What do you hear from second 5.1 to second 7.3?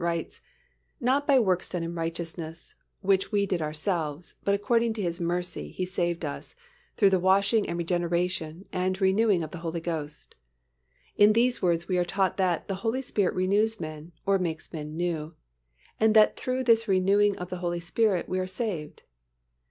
mercy He saved us, through the